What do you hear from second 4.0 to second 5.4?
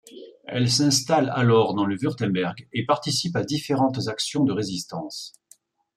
actions de résistance.